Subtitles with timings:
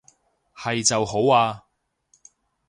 [0.55, 1.65] 係就好啊